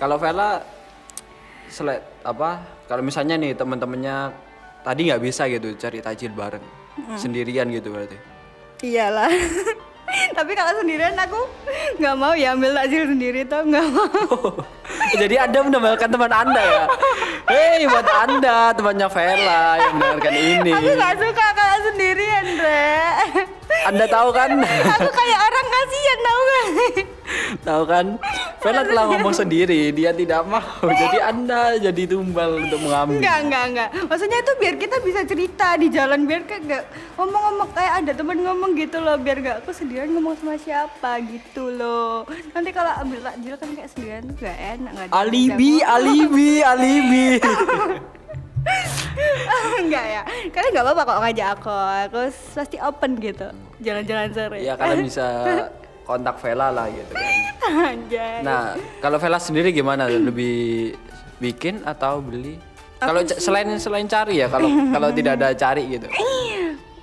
Kalau 0.00 0.16
Vela 0.16 0.64
selet 1.68 2.00
apa? 2.24 2.64
Kalau 2.88 3.04
misalnya 3.04 3.36
nih 3.36 3.52
teman-temannya 3.52 4.32
tadi 4.80 5.04
nggak 5.04 5.20
bisa 5.20 5.44
gitu 5.52 5.76
cari 5.76 6.00
tajil 6.00 6.32
bareng 6.32 6.64
sendirian 7.20 7.68
gitu 7.68 7.92
berarti. 7.92 8.16
Iyalah. 8.80 9.28
Tapi 10.32 10.52
kalau 10.56 10.80
sendirian 10.80 11.12
aku 11.12 11.44
nggak 12.00 12.16
mau 12.16 12.32
ya 12.32 12.56
ambil 12.56 12.72
takjil 12.72 13.04
sendiri 13.12 13.44
tuh 13.44 13.68
nggak 13.68 13.86
mau. 13.92 14.64
Jadi 15.16 15.36
Anda 15.40 15.58
menambahkan 15.64 16.08
teman 16.12 16.32
Anda 16.32 16.62
ya? 16.62 16.84
Hei, 17.48 17.88
buat 17.88 18.04
Anda, 18.04 18.76
temannya 18.76 19.08
Vela 19.08 19.62
yang 19.80 19.94
mendengarkan 19.96 20.32
ini. 20.36 20.72
Aku 20.76 20.90
nggak 20.92 21.14
suka 21.16 21.46
kalau 21.56 21.78
sendirian, 21.88 22.46
Re. 22.60 22.92
Anda 23.88 24.04
tahu 24.04 24.28
kan? 24.36 24.50
Aku 25.00 25.08
kayak 25.08 25.38
orang 25.40 25.66
kasihan 25.72 26.18
tau 26.20 26.40
gak? 26.44 26.66
Tahu 27.66 27.82
kan? 27.88 28.06
Vela 28.58 28.82
telah 28.82 29.04
ngomong 29.14 29.34
sendiri, 29.34 29.94
dia 29.94 30.10
tidak 30.10 30.42
mau. 30.48 30.62
Jadi 30.82 31.18
Anda 31.22 31.78
jadi 31.78 32.02
tumbal 32.10 32.58
untuk 32.66 32.82
mengambil. 32.82 33.22
Enggak, 33.22 33.38
enggak, 33.46 33.64
enggak. 33.70 33.88
Maksudnya 34.10 34.38
itu 34.42 34.52
biar 34.58 34.74
kita 34.76 34.96
bisa 35.04 35.20
cerita 35.22 35.68
di 35.78 35.86
jalan 35.92 36.20
biar 36.26 36.42
kayak 36.42 36.62
nggak 36.66 36.84
ngomong-ngomong 37.14 37.68
kayak 37.72 37.92
ada 38.02 38.12
teman 38.16 38.38
ngomong 38.42 38.70
gitu 38.74 38.98
loh 38.98 39.16
biar 39.20 39.38
gak 39.40 39.56
aku 39.62 39.70
sendirian 39.70 40.10
ngomong 40.10 40.34
sama 40.40 40.58
siapa 40.58 41.22
gitu 41.22 41.70
loh. 41.70 42.26
Nanti 42.50 42.70
kalau 42.74 42.92
ambil 42.98 43.22
takjil 43.22 43.54
kan 43.54 43.68
kayak 43.76 43.90
sendirian 43.94 44.22
tuh 44.26 44.34
gak 44.42 44.58
enak 44.58 44.90
nggak 44.90 45.06
ada 45.06 45.12
yang 45.12 45.22
Alibi, 45.22 45.72
alibi, 45.84 46.50
alibi. 46.66 47.26
enggak 49.78 50.04
ya 50.04 50.22
kalian 50.52 50.70
nggak 50.74 50.84
apa-apa 50.84 51.02
kok 51.02 51.18
ngajak 51.24 51.48
aku 51.56 51.78
aku 52.04 52.20
pasti 52.54 52.76
open 52.82 53.10
gitu 53.18 53.48
jalan-jalan 53.80 54.28
sore 54.34 54.58
ya 54.60 54.74
kalian 54.76 55.06
bisa 55.06 55.26
kontak 56.08 56.40
Vela 56.40 56.72
lah 56.72 56.88
gitu 56.88 57.12
kan. 57.12 57.28
Anjay. 57.92 58.40
Nah, 58.40 58.72
kalau 59.04 59.20
Vela 59.20 59.36
sendiri 59.36 59.68
gimana? 59.70 60.08
Lebih 60.28 60.96
bikin 61.36 61.84
atau 61.84 62.24
beli? 62.24 62.56
Kalau 62.98 63.22
selain 63.22 63.68
selain 63.78 64.08
cari 64.08 64.40
ya, 64.42 64.48
kalau 64.48 64.66
kalau 64.96 65.08
tidak 65.12 65.36
ada 65.38 65.52
cari 65.52 65.84
gitu. 65.86 66.08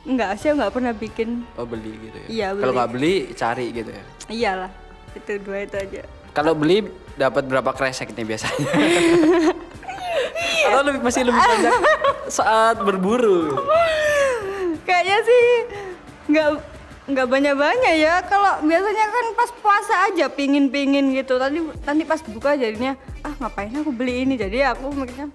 enggak 0.06 0.38
sih 0.38 0.54
aku 0.54 0.62
nggak 0.62 0.74
pernah 0.76 0.94
bikin 0.94 1.30
Oh 1.58 1.66
beli 1.66 1.90
gitu 1.98 2.18
ya. 2.20 2.28
Iya, 2.30 2.48
Kalau 2.62 2.74
nggak 2.78 2.92
beli 2.94 3.14
cari 3.34 3.66
gitu 3.74 3.90
ya. 3.90 4.04
iyalah 4.30 4.72
itu 5.18 5.32
dua 5.42 5.66
itu 5.66 5.78
aja 5.82 6.02
Kalau 6.30 6.54
beli 6.54 6.86
dapat 7.16 7.48
berapa 7.50 7.74
kresek 7.74 8.14
nih 8.14 8.22
biasanya? 8.22 8.70
Atau 10.70 10.82
lebih 10.86 11.02
masih 11.02 11.26
lebih 11.26 11.42
banyak 11.42 11.74
saat 12.30 12.78
berburu. 12.86 13.58
kayaknya 14.86 15.18
sih 15.26 15.46
nggak 16.30 16.50
nggak 17.06 17.28
banyak 17.30 17.54
banyak 17.54 17.96
ya 18.02 18.18
kalau 18.26 18.66
biasanya 18.66 19.06
kan 19.14 19.26
pas 19.38 19.50
puasa 19.62 19.96
aja 20.10 20.26
pingin 20.26 20.74
pingin 20.74 21.14
gitu 21.14 21.38
tadi 21.38 21.62
nanti 21.62 22.02
pas 22.02 22.18
buka 22.26 22.58
jadinya 22.58 22.98
ah 23.22 23.34
ngapain 23.38 23.70
aku 23.78 23.94
beli 23.94 24.26
ini 24.26 24.34
jadi 24.34 24.74
aku 24.74 24.90
mikirnya 24.90 25.30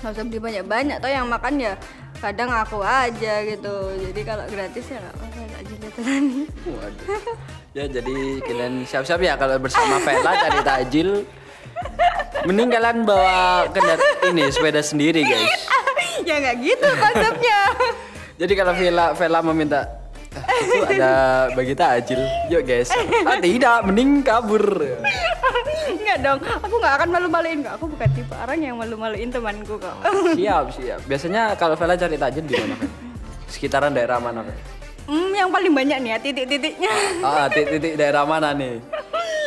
nggak 0.00 0.08
usah 0.08 0.24
beli 0.24 0.40
banyak 0.40 0.64
banyak 0.64 0.96
toh 1.04 1.12
yang 1.12 1.28
makan 1.28 1.60
ya 1.60 1.76
kadang 2.16 2.48
aku 2.48 2.80
aja 2.80 3.44
gitu 3.44 3.74
jadi 4.08 4.20
kalau 4.24 4.44
gratis 4.48 4.84
ya 4.88 4.98
nggak 5.04 5.14
apa-apa 5.20 5.56
aja 5.60 5.74
lihat 5.76 5.94
tadi 6.00 6.40
Waduh. 6.64 7.08
Ya 7.72 7.84
jadi 7.88 8.16
kalian 8.44 8.74
siap-siap 8.84 9.20
ya 9.24 9.32
kalau 9.40 9.56
bersama 9.56 9.96
Vela 10.04 10.32
cari 10.36 10.60
takjil. 10.60 11.24
Mending 12.44 12.68
kalian 12.68 13.08
bawa 13.08 13.64
kendar 13.72 13.96
ini 14.28 14.44
sepeda 14.52 14.84
sendiri 14.84 15.24
guys. 15.24 15.56
ya 16.28 16.36
nggak 16.36 16.56
gitu 16.60 16.88
konsepnya 16.88 17.60
Jadi 18.40 18.52
kalau 18.52 18.72
Vela 18.76 19.06
Vela 19.16 19.40
meminta 19.40 19.80
"Ah, 19.82 19.86
itu 20.62 20.84
ada 20.86 21.12
bagi 21.52 21.74
takjil, 21.74 22.20
yuk 22.48 22.62
guys. 22.62 22.90
Ah 23.26 23.38
tidak, 23.42 23.82
mending 23.86 24.22
kabur. 24.22 24.62
Enggak 25.82 26.18
dong, 26.22 26.38
aku 26.62 26.74
nggak 26.78 26.94
akan 27.00 27.08
malu-maluin 27.10 27.58
kok. 27.66 27.72
Aku 27.80 27.84
bukan 27.90 28.08
tipe 28.14 28.34
orang 28.38 28.58
yang 28.62 28.76
malu-maluin 28.78 29.28
temanku 29.28 29.76
kok. 29.82 29.96
Siap 30.38 30.64
siap. 30.78 31.00
Biasanya 31.10 31.58
kalau 31.58 31.74
Vela 31.74 31.98
cari 31.98 32.16
takjil 32.16 32.44
di 32.46 32.54
mana? 32.54 32.76
Sekitaran 33.50 33.92
daerah 33.92 34.22
mana? 34.22 34.46
Hmm, 35.02 35.34
yang 35.34 35.50
paling 35.50 35.74
banyak 35.74 35.98
nih 35.98 36.10
ya 36.14 36.18
titik-titiknya. 36.22 36.92
Ah 37.26 37.50
titik-titik 37.50 37.98
daerah 37.98 38.22
mana 38.22 38.54
nih? 38.54 38.78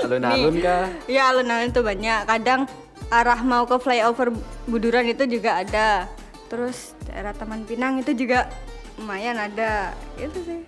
Alun-alun 0.04 0.56
kah? 0.60 0.86
Ya 1.08 1.32
alun-alun 1.32 1.72
itu 1.72 1.82
banyak. 1.82 2.20
Kadang 2.28 2.68
arah 3.08 3.40
mau 3.42 3.64
ke 3.64 3.80
flyover 3.80 4.36
Buduran 4.68 5.08
itu 5.08 5.24
juga 5.26 5.64
ada. 5.64 6.12
Terus 6.52 6.94
daerah 7.08 7.34
Taman 7.34 7.64
Pinang 7.66 8.04
itu 8.04 8.12
juga 8.14 8.52
lumayan 9.00 9.40
ada. 9.40 9.96
Itu 10.20 10.44
sih. 10.44 10.62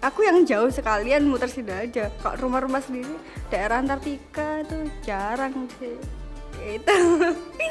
Aku 0.00 0.24
yang 0.24 0.48
jauh 0.48 0.72
sekalian 0.72 1.28
muter 1.28 1.52
situ 1.52 1.68
aja. 1.68 2.08
Kok 2.24 2.40
rumah-rumah 2.40 2.80
sendiri 2.80 3.20
daerah 3.52 3.84
Antartika 3.84 4.64
itu 4.64 4.88
jarang 5.04 5.68
sih. 5.76 5.96
Itu. 6.60 6.96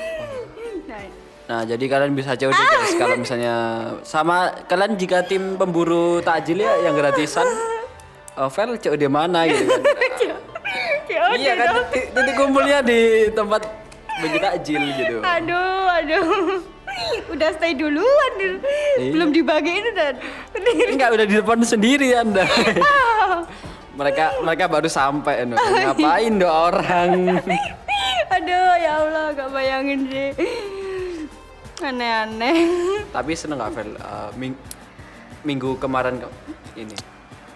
nah, 0.90 1.04
Nah, 1.50 1.66
jadi 1.66 1.82
kalian 1.90 2.14
bisa 2.14 2.38
COD 2.38 2.54
guys 2.54 2.94
kalau 2.94 3.18
misalnya 3.18 3.56
sama 4.06 4.54
kalian 4.70 4.94
jika 4.94 5.26
tim 5.26 5.58
pemburu 5.58 6.22
takjil 6.22 6.62
ya 6.62 6.78
yang 6.86 6.94
gratisan 6.94 7.42
oh, 8.38 8.54
Vel 8.54 8.78
COD 8.78 9.10
mana 9.10 9.50
gitu 9.50 9.66
kan. 9.66 9.82
ya 11.10 11.24
iya 11.34 11.54
kan 11.58 11.90
titik, 11.90 12.14
titik 12.14 12.36
kumpulnya 12.38 12.86
di 12.86 13.34
tempat 13.34 13.66
bagi 14.22 14.38
takjil 14.38 14.84
gitu. 14.94 15.16
Aduh, 15.26 15.90
aduh. 15.90 16.62
Udah 17.30 17.50
stay 17.54 17.74
duluan 17.74 18.32
nih. 18.36 18.54
Iya. 18.98 19.12
Belum 19.12 19.30
dibagiin 19.30 19.86
udah. 19.88 20.10
Enggak 20.90 21.10
udah 21.14 21.26
di 21.26 21.36
depan 21.36 21.60
sendiri 21.62 22.14
Anda. 22.14 22.44
mereka 24.00 24.32
mereka 24.40 24.66
baru 24.66 24.88
sampai 24.88 25.44
no. 25.44 25.56
Ngapain 25.56 26.34
doa 26.36 26.56
orang? 26.70 27.10
Aduh, 28.36 28.72
ya 28.78 28.92
Allah, 28.98 29.26
gak 29.34 29.50
bayangin 29.50 30.08
sih. 30.08 30.30
Aneh-aneh. 31.80 32.58
Tapi 33.10 33.32
seneng 33.34 33.58
gak 33.58 33.74
Vel 33.74 33.92
Eh, 33.92 34.30
ming- 34.36 34.62
minggu 35.42 35.76
kemarin 35.78 36.20
ini 36.76 36.94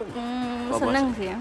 Hmm, 0.03 0.67
seneng 0.73 1.15
sih 1.15 1.31
ya. 1.31 1.37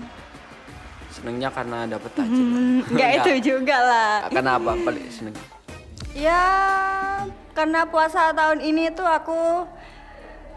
senengnya 1.10 1.48
karena 1.50 1.84
dapet 1.88 2.10
takjil. 2.14 2.38
Hmm, 2.38 2.78
Enggak 2.86 3.10
itu 3.18 3.32
juga 3.50 3.76
lah. 3.76 4.14
Karena 4.28 4.50
apa? 4.54 4.72
Paling 4.76 5.06
seneng. 5.08 5.34
Ya, 6.12 6.44
karena 7.52 7.84
puasa 7.84 8.32
tahun 8.32 8.60
ini 8.60 8.92
tuh 8.92 9.04
aku 9.04 9.68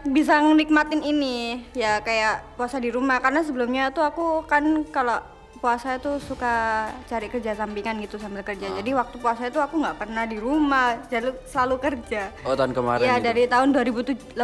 bisa 0.06 0.38
nikmatin 0.38 1.02
ini 1.02 1.66
ya 1.74 1.98
kayak 1.98 2.54
puasa 2.54 2.78
di 2.78 2.88
rumah 2.88 3.18
karena 3.18 3.42
sebelumnya 3.42 3.90
tuh 3.90 4.06
aku 4.06 4.46
kan 4.46 4.86
kalau 4.88 5.18
puasa 5.56 5.96
itu 5.96 6.20
suka 6.22 6.86
cari 7.08 7.26
kerja 7.26 7.56
sampingan 7.56 7.98
gitu 7.98 8.20
sambil 8.20 8.44
kerja 8.44 8.70
jadi 8.70 8.90
waktu 8.92 9.16
puasa 9.18 9.48
itu 9.48 9.58
aku 9.58 9.80
nggak 9.80 9.98
pernah 9.98 10.22
di 10.22 10.38
rumah 10.38 11.00
jadi 11.10 11.32
selalu 11.48 11.76
kerja 11.80 12.30
Oh 12.46 12.54
tahun 12.54 12.70
kemarin. 12.70 13.02
Iya 13.02 13.18
gitu. 13.18 13.26
dari 13.26 13.44
tahun 13.48 13.68
2018 13.74 14.36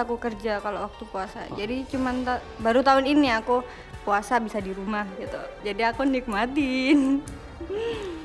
aku 0.00 0.14
kerja 0.16 0.62
kalau 0.62 0.86
waktu 0.88 1.04
puasa. 1.10 1.44
Jadi 1.52 1.84
cuman 1.92 2.24
ta- 2.24 2.40
baru 2.62 2.80
tahun 2.80 3.04
ini 3.04 3.28
aku 3.36 3.60
puasa 4.02 4.40
bisa 4.40 4.62
di 4.62 4.72
rumah 4.72 5.04
gitu. 5.20 5.36
Jadi 5.60 5.82
aku 5.82 6.06
nikmatin. 6.08 7.20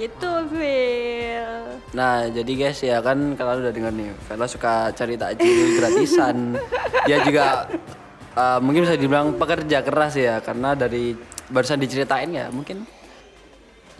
gitu, 0.00 0.30
Phil. 0.48 1.52
Nah, 1.92 2.24
jadi 2.32 2.52
guys 2.56 2.80
ya 2.80 3.04
kan 3.04 3.36
kalau 3.36 3.60
udah 3.60 3.68
dengar 3.68 3.92
nih, 3.92 4.08
Vela 4.24 4.46
suka 4.48 4.88
cari 4.96 5.20
takjil 5.20 5.76
gratisan. 5.76 6.56
Dia 7.08 7.20
juga 7.20 7.68
eh, 8.32 8.58
mungkin 8.64 8.88
bisa 8.88 8.96
dibilang 8.96 9.36
pekerja 9.36 9.84
keras 9.84 10.16
ya 10.16 10.40
karena 10.40 10.72
dari 10.72 11.12
barusan 11.50 11.82
diceritain 11.82 12.30
ya 12.30 12.46
mungkin 12.48 12.86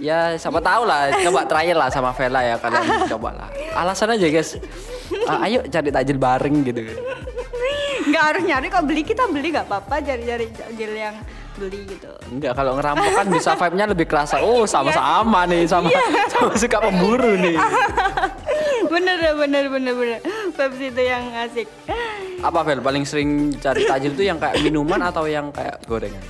ya 0.00 0.38
siapa 0.38 0.62
tahu 0.62 0.86
lah 0.86 1.12
coba 1.28 1.44
trial 1.44 1.76
lah 1.76 1.90
sama 1.92 2.14
Vela 2.14 2.40
ya 2.40 2.56
kalian 2.56 3.10
coba 3.10 3.36
lah 3.36 3.48
alasan 3.74 4.14
aja 4.16 4.26
guys 4.30 4.56
Ah, 5.26 5.42
ayo 5.50 5.66
cari 5.66 5.90
takjil 5.90 6.18
bareng 6.22 6.62
gitu 6.62 6.86
Nggak 8.06 8.22
harus 8.22 8.42
nyari 8.46 8.66
kok 8.70 8.84
beli 8.86 9.02
kita 9.02 9.26
beli 9.26 9.50
nggak 9.50 9.66
apa-apa 9.66 9.98
cari-cari 10.02 10.46
takjil 10.54 10.92
yang 10.94 11.14
beli 11.60 11.84
gitu. 11.84 12.08
enggak 12.32 12.56
kalau 12.56 12.72
ngerampok 12.80 13.12
kan 13.12 13.26
bisa 13.28 13.52
vibe-nya 13.52 13.86
lebih 13.92 14.06
kerasa 14.08 14.40
oh 14.48 14.64
sama-sama 14.64 15.44
nih 15.44 15.68
sama 15.68 15.92
sama 16.32 16.56
suka 16.56 16.80
pemburu 16.80 17.36
nih 17.36 17.60
bener 18.92 19.20
bener 19.36 19.64
bener 19.68 19.94
bener. 19.94 20.18
Vibes 20.50 20.80
itu 20.82 21.02
yang 21.04 21.22
asik. 21.36 21.68
apa 22.40 22.58
Vel 22.64 22.80
paling 22.80 23.04
sering 23.04 23.52
cari 23.60 23.84
takjil 23.84 24.16
tuh 24.16 24.24
yang 24.24 24.40
kayak 24.40 24.56
minuman 24.64 24.98
atau 25.04 25.28
yang 25.28 25.52
kayak 25.52 25.76
gorengan 25.84 26.24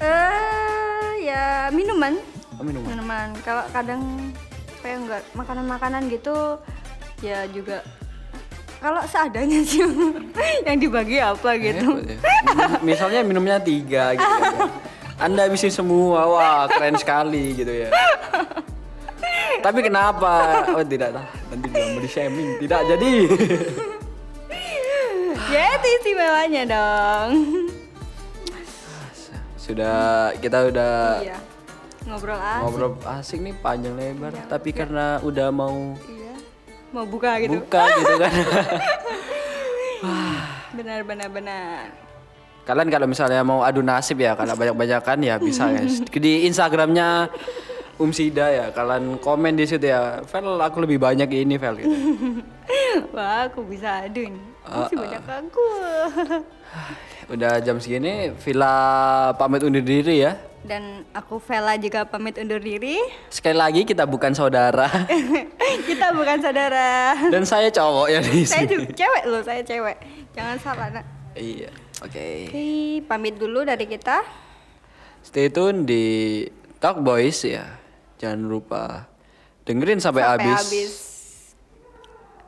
Eh 0.00 1.28
ya 1.28 1.68
minuman. 1.68 2.16
oh, 2.56 2.64
minuman 2.64 2.88
minuman 2.88 3.28
kalau 3.44 3.60
kadang 3.68 4.00
kayak 4.80 4.96
enggak 5.04 5.22
makanan-makanan 5.36 6.08
gitu 6.08 6.56
ya 7.20 7.44
juga 7.52 7.84
kalau 8.80 9.00
seadanya 9.04 9.60
sih 9.60 9.84
yang 10.66 10.76
dibagi 10.76 11.20
apa 11.20 11.54
gitu 11.54 11.94
Hebat 11.94 12.02
ya. 12.02 12.16
Minum- 12.16 12.82
Misalnya 12.82 13.20
minumnya 13.20 13.56
tiga 13.60 14.12
gitu 14.12 14.24
kan. 14.24 14.72
Anda 15.20 15.44
habisin 15.44 15.68
semua, 15.68 16.24
wah 16.24 16.64
keren 16.64 16.96
sekali 16.96 17.52
gitu 17.52 17.68
ya. 17.68 17.92
Tapi 19.60 19.84
kenapa? 19.84 20.64
Oh 20.72 20.80
tidak 20.80 21.12
lah, 21.12 21.28
nanti 21.52 21.68
bilang 21.68 21.92
body 21.94 22.08
shaming. 22.08 22.50
Tidak 22.56 22.80
jadi. 22.88 23.12
ya 25.50 25.66
itu 25.74 25.88
istimewanya 25.98 26.62
dong 26.62 27.30
Sudah 29.56 30.30
kita 30.38 30.70
udah 30.70 31.20
iya 31.20 31.38
ngobrol 32.06 32.34
ah 32.34 32.58
ngobrol 32.62 32.90
asik 33.18 33.38
nih 33.38 33.54
panjang 33.54 33.92
lebar. 33.92 34.30
Tapi 34.46 34.70
karena 34.70 35.18
udah 35.20 35.50
mau 35.50 35.94
iya 36.06 36.19
mau 36.90 37.06
buka 37.06 37.38
gitu 37.42 37.62
buka 37.62 37.82
gitu 37.98 38.14
kan. 38.18 38.30
benar 40.80 41.00
benar 41.04 41.28
benar 41.28 41.84
Kalian 42.60 42.92
kalau 42.92 43.06
misalnya 43.10 43.42
mau 43.42 43.66
adu 43.66 43.82
nasib 43.82 44.20
ya, 44.20 44.38
kalau 44.38 44.54
banyak-banyakan 44.54 45.18
ya 45.26 45.34
bisa 45.42 45.74
guys. 45.74 46.06
Di 46.06 46.46
Instagramnya 46.46 47.26
Um 47.98 48.14
Sida 48.14 48.48
ya, 48.48 48.66
kalian 48.72 49.20
komen 49.20 49.58
di 49.58 49.66
situ 49.66 49.90
ya. 49.90 50.22
Vel 50.24 50.56
aku 50.56 50.84
lebih 50.84 51.02
banyak 51.02 51.28
ini 51.34 51.60
Vel 51.60 51.76
gitu. 51.82 51.90
Wah, 53.16 53.50
aku 53.50 53.66
bisa 53.66 54.06
adu 54.06 54.22
nih. 54.22 54.44
Masih 54.64 54.96
banyak 54.96 55.24
aku. 55.24 55.66
Udah 57.32 57.58
jam 57.58 57.82
segini, 57.82 58.30
Villa 58.38 58.76
pamit 59.34 59.66
undur 59.66 59.82
diri 59.82 60.22
ya. 60.22 60.38
Dan 60.60 61.08
aku 61.10 61.40
Vela 61.40 61.74
juga 61.74 62.04
pamit 62.04 62.36
undur 62.36 62.60
diri. 62.60 63.00
Sekali 63.28 63.56
lagi 63.56 63.82
kita 63.82 64.04
bukan 64.04 64.30
saudara 64.30 64.86
Kita 65.88 66.12
bukan 66.12 66.36
saudara. 66.38 67.16
dan 67.26 67.42
saya 67.42 67.68
cowok 67.68 68.06
ya 68.06 68.20
di 68.20 68.44
saya 68.44 68.64
sini. 68.64 68.70
juga 68.70 68.92
cewek 68.92 69.24
loh, 69.24 69.40
saya 69.40 69.62
cewek. 69.62 69.96
Jangan 70.30 70.56
salah, 70.58 70.88
nak. 70.92 71.04
Iya. 71.32 71.72
Oke. 72.00 72.48
Oke, 72.48 72.64
pamit 73.04 73.36
dulu 73.36 73.60
dari 73.62 73.84
kita. 73.84 74.20
Stay 75.20 75.48
tune 75.48 75.84
di 75.84 76.44
Talk 76.76 77.00
Boys 77.00 77.40
ya. 77.40 77.76
Jangan 78.16 78.40
lupa 78.42 79.08
dengerin 79.64 79.96
sampai, 79.96 80.22
Sampai 80.22 80.44
habis. 80.44 80.60
habis. 80.60 80.92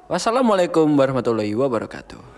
Wassalamualaikum 0.06 0.88
warahmatullahi 0.92 1.52
wabarakatuh. 1.52 2.31